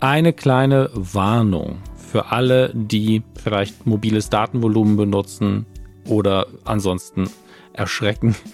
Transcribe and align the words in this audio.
Eine 0.00 0.34
kleine 0.34 0.90
Warnung 0.92 1.78
für 1.96 2.26
alle, 2.26 2.70
die 2.74 3.22
vielleicht 3.42 3.86
mobiles 3.86 4.28
Datenvolumen 4.28 4.96
benutzen 4.96 5.64
oder 6.06 6.46
ansonsten 6.64 7.30
erschrecken. 7.72 8.34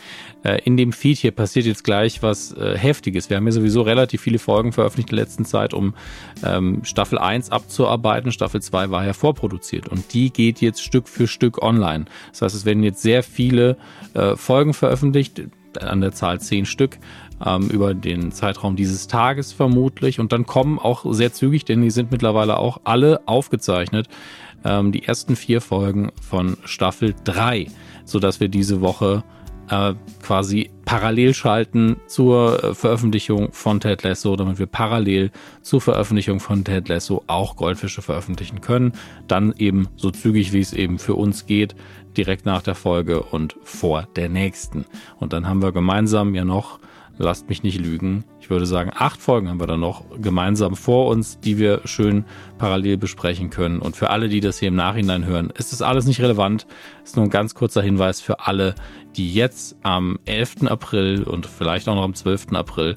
Äh, 0.45 0.61
in 0.65 0.77
dem 0.77 0.93
Feed 0.93 1.19
hier 1.19 1.31
passiert 1.31 1.67
jetzt 1.67 1.85
gleich 1.85 2.21
was 2.21 2.53
äh, 2.55 2.77
Heftiges. 2.77 3.31
Wir 3.31 3.37
haben 3.37 3.47
ja 3.47 3.53
sowieso 3.53 3.83
relativ 3.83 4.23
viele 4.23 4.41
Folgen 4.41 4.73
veröffentlicht 4.73 5.11
in 5.11 5.17
der 5.17 5.25
letzten 5.25 5.45
Zeit, 5.45 5.73
um 5.73 5.95
ähm, 6.45 6.81
Staffel 6.83 7.17
1 7.19 7.51
abzuarbeiten. 7.51 8.33
Staffel 8.33 8.61
2 8.61 8.91
war 8.91 9.07
ja 9.07 9.13
vorproduziert 9.13 9.87
und 9.87 10.13
die 10.13 10.33
geht 10.33 10.61
jetzt 10.61 10.83
Stück 10.83 11.07
für 11.07 11.29
Stück 11.29 11.63
online. 11.63 12.07
Das 12.33 12.43
heißt, 12.43 12.57
es 12.57 12.65
werden 12.65 12.83
jetzt 12.83 13.03
sehr 13.03 13.23
viele 13.23 13.77
äh, 14.15 14.35
Folgen 14.35 14.75
veröffentlicht, 14.75 15.43
an 15.79 16.01
der 16.01 16.13
Zahl 16.13 16.41
10 16.41 16.67
Stück, 16.67 16.99
ähm, 17.45 17.69
über 17.69 17.95
den 17.95 18.33
Zeitraum 18.33 18.77
dieses 18.77 19.07
Tages 19.07 19.53
vermutlich. 19.53 20.21
Und 20.21 20.33
dann 20.33 20.47
kommen 20.47 20.79
auch 20.79 21.05
sehr 21.13 21.33
zügig, 21.33 21.65
denn 21.65 21.83
die 21.83 21.91
sind 21.91 22.11
mittlerweile 22.11 22.59
auch 22.59 22.81
alle 22.85 23.27
aufgezeichnet, 23.27 24.09
ähm, 24.65 24.93
die 24.93 25.05
ersten 25.05 25.37
vier 25.37 25.61
Folgen 25.61 26.13
von 26.21 26.57
Staffel 26.65 27.15
3, 27.25 27.67
sodass 28.05 28.41
wir 28.41 28.49
diese 28.49 28.81
Woche 28.81 29.25
äh, 29.69 29.95
quasi 30.23 30.71
parallel 30.93 31.33
schalten 31.33 31.97
zur 32.07 32.63
äh, 32.63 32.75
Veröffentlichung 32.75 33.51
von 33.53 33.81
Ted 33.81 34.03
Lasso, 34.03 34.37
damit 34.37 34.59
wir 34.59 34.67
parallel 34.67 35.31
zur 35.63 35.81
Veröffentlichung 35.81 36.39
von 36.39 36.65
Ted 36.65 36.91
Lasso 36.91 37.25
auch 37.29 37.57
Goldfische 37.57 38.03
veröffentlichen 38.03 38.61
können. 38.61 38.93
Dann 39.27 39.55
eben 39.57 39.89
so 39.97 40.11
zügig, 40.11 40.53
wie 40.53 40.61
es 40.61 40.75
eben 40.75 40.99
für 40.99 41.15
uns 41.15 41.47
geht, 41.47 41.75
direkt 42.15 42.45
nach 42.45 42.61
der 42.61 42.75
Folge 42.75 43.23
und 43.23 43.57
vor 43.63 44.07
der 44.17 44.29
nächsten. 44.29 44.85
Und 45.19 45.33
dann 45.33 45.49
haben 45.49 45.63
wir 45.63 45.73
gemeinsam 45.73 46.35
ja 46.35 46.45
noch 46.45 46.79
lasst 47.19 47.49
mich 47.49 47.63
nicht 47.63 47.79
lügen. 47.81 48.25
Ich 48.41 48.51
würde 48.51 48.67
sagen, 48.67 48.91
acht 48.95 49.21
Folgen 49.21 49.49
haben 49.49 49.61
wir 49.61 49.67
dann 49.67 49.81
noch 49.81 50.05
gemeinsam 50.21 50.77
vor 50.77 51.09
uns, 51.09 51.39
die 51.41 51.59
wir 51.59 51.83
schön 51.85 52.25
parallel 52.59 52.97
besprechen 52.97 53.51
können. 53.51 53.79
Und 53.79 53.97
für 53.97 54.11
alle, 54.11 54.29
die 54.29 54.41
das 54.41 54.59
hier 54.59 54.69
im 54.69 54.77
Nachhinein 54.77 55.25
hören, 55.25 55.53
ist 55.57 55.73
das 55.73 55.83
alles 55.83 56.07
nicht 56.07 56.21
relevant. 56.21 56.67
Ist 57.05 57.17
nur 57.17 57.27
ein 57.27 57.31
ganz 57.31 57.55
kurzer 57.55 57.83
Hinweis 57.83 58.21
für 58.21 58.41
alle, 58.41 58.75
die 59.17 59.33
jetzt 59.33 59.77
am 59.83 60.19
11. 60.25 60.67
April 60.67 61.23
und 61.25 61.47
vielleicht 61.47 61.89
auch 61.89 61.95
noch 61.95 62.05
am 62.05 62.15
12. 62.15 62.53
April 62.53 62.95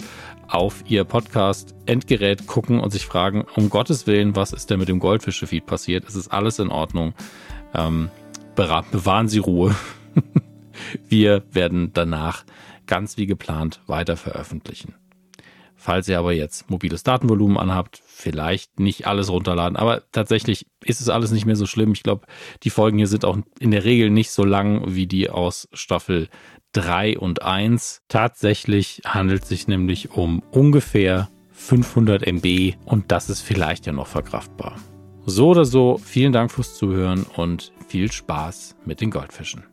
auf 0.47 0.83
ihr 0.87 1.03
Podcast-Endgerät 1.03 2.47
gucken 2.47 2.79
und 2.79 2.91
sich 2.91 3.05
fragen, 3.05 3.45
um 3.55 3.69
Gottes 3.69 4.07
Willen, 4.07 4.35
was 4.35 4.53
ist 4.53 4.69
denn 4.69 4.79
mit 4.79 4.89
dem 4.89 4.99
Goldfische-Feed 4.99 5.65
passiert? 5.65 6.05
Es 6.07 6.15
ist 6.15 6.29
alles 6.29 6.59
in 6.59 6.69
Ordnung. 6.69 7.13
Ähm, 7.73 8.09
bewahren 8.55 9.27
Sie 9.27 9.39
Ruhe. 9.39 9.75
wir 11.09 11.43
werden 11.51 11.91
danach 11.93 12.45
ganz 12.87 13.17
wie 13.17 13.25
geplant 13.25 13.81
weiter 13.87 14.17
veröffentlichen. 14.17 14.95
Falls 15.77 16.07
ihr 16.07 16.17
aber 16.17 16.33
jetzt 16.33 16.69
mobiles 16.69 17.03
Datenvolumen 17.03 17.57
anhabt, 17.57 18.01
vielleicht 18.05 18.79
nicht 18.79 19.07
alles 19.07 19.29
runterladen. 19.29 19.75
Aber 19.75 20.03
tatsächlich 20.11 20.65
ist 20.83 21.01
es 21.01 21.09
alles 21.09 21.31
nicht 21.31 21.45
mehr 21.45 21.57
so 21.57 21.65
schlimm. 21.65 21.91
Ich 21.91 22.01
glaube, 22.01 22.25
die 22.63 22.69
Folgen 22.69 22.97
hier 22.97 23.07
sind 23.07 23.25
auch 23.25 23.37
in 23.59 23.71
der 23.71 23.83
Regel 23.83 24.09
nicht 24.09 24.31
so 24.31 24.45
lang 24.45 24.95
wie 24.95 25.05
die 25.05 25.29
aus 25.29 25.67
Staffel 25.73 26.29
3 26.71 27.19
und 27.19 27.41
1. 27.41 28.01
Tatsächlich 28.07 29.01
handelt 29.05 29.43
es 29.43 29.49
sich 29.49 29.67
nämlich 29.67 30.11
um 30.11 30.41
ungefähr 30.51 31.29
500 31.51 32.25
MB 32.25 32.75
und 32.85 33.11
das 33.11 33.29
ist 33.29 33.41
vielleicht 33.41 33.85
ja 33.85 33.93
noch 33.93 34.07
verkraftbar. 34.07 34.77
So 35.25 35.49
oder 35.49 35.65
so, 35.65 35.97
vielen 35.97 36.33
Dank 36.33 36.51
fürs 36.51 36.75
Zuhören 36.75 37.25
und 37.35 37.73
viel 37.87 38.11
Spaß 38.11 38.75
mit 38.85 39.01
den 39.01 39.11
Goldfischen. 39.11 39.63